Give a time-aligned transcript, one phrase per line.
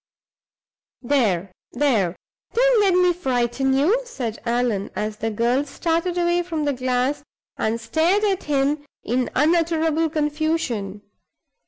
[1.03, 1.51] "There!
[1.73, 2.15] there!
[2.53, 7.23] don't let me frighten you," said Allan, as the girl started away from the glass,
[7.55, 11.03] and stared at him in unutterable confusion.